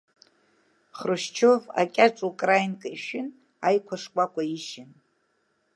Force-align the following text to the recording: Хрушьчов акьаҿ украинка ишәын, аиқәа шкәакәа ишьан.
Хрушьчов 0.97 1.61
акьаҿ 1.81 2.17
украинка 2.29 2.87
ишәын, 2.95 3.27
аиқәа 3.67 3.95
шкәакәа 4.01 4.43
ишьан. 4.57 4.91